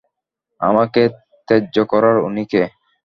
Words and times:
আমাকে 0.61 1.01
ত্যায্য 1.47 1.75
করার 1.91 2.17
উনি 2.27 2.43
কে? 2.51 2.63